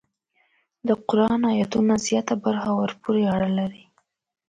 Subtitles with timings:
[0.87, 3.83] د قران ایتونو زیاته برخه ورپورې اړه لري.